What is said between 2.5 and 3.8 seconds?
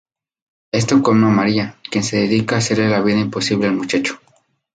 a hacerle la vida imposible al